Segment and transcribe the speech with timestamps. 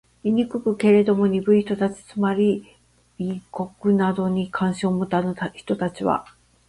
[0.23, 0.75] 醜く？
[0.77, 2.65] けれども、鈍い人たち（つまり、
[3.19, 6.25] 美醜などに関心を持たぬ人たち）は、